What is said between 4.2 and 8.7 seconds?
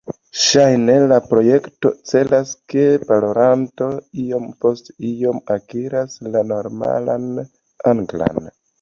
iom-post-iom akiras la normalan anglan.